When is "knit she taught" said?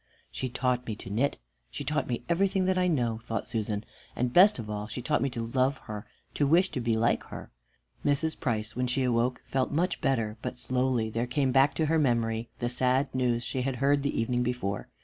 1.11-2.07